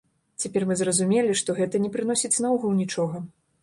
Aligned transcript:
Цяпер 0.43 0.65
мы 0.69 0.77
зразумелі, 0.81 1.37
што 1.43 1.57
гэта 1.61 1.85
не 1.87 1.95
прыносіць 1.99 2.35
наогул 2.43 2.79
нічога. 2.85 3.29